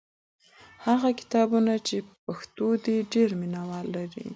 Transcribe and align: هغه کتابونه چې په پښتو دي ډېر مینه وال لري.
هغه 0.85 1.09
کتابونه 1.19 1.73
چې 1.87 1.95
په 2.07 2.13
پښتو 2.25 2.67
دي 2.83 2.97
ډېر 3.13 3.29
مینه 3.41 3.61
وال 3.69 3.87
لري. 3.97 4.25